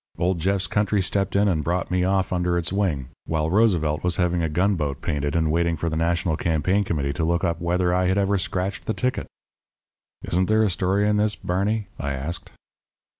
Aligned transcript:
Old 0.17 0.39
Jeff's 0.39 0.65
country 0.65 0.99
stepped 0.99 1.35
in 1.35 1.47
and 1.47 1.63
brought 1.63 1.91
me 1.91 2.03
off 2.03 2.33
under 2.33 2.57
its 2.57 2.73
wing 2.73 3.09
while 3.27 3.51
Roosevelt 3.51 4.03
was 4.03 4.15
having 4.15 4.41
a 4.41 4.49
gunboat 4.49 4.99
painted 5.03 5.35
and 5.35 5.51
waiting 5.51 5.75
for 5.75 5.89
the 5.91 5.95
National 5.95 6.35
Campaign 6.35 6.83
Committee 6.83 7.13
to 7.13 7.23
look 7.23 7.43
up 7.43 7.61
whether 7.61 7.93
I 7.93 8.07
had 8.07 8.17
ever 8.17 8.39
scratched 8.39 8.85
the 8.87 8.95
ticket." 8.95 9.27
"Isn't 10.23 10.47
there 10.47 10.63
a 10.63 10.71
story 10.71 11.07
in 11.07 11.17
this, 11.17 11.35
Barney?" 11.35 11.85
I 11.99 12.13
asked. 12.13 12.49